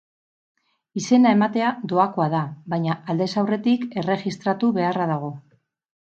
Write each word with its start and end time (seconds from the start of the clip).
Izena 0.99 1.33
ematea 1.35 1.67
doakoa 1.91 2.25
da, 2.35 2.39
baina 2.73 2.95
aldez 3.15 3.27
aurretik 3.41 3.85
erregistratu 4.03 4.71
beharra 4.79 5.07
dago. 5.13 5.29